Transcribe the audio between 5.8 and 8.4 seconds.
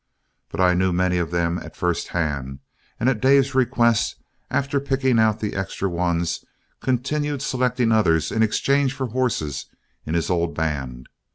ones, continued selecting others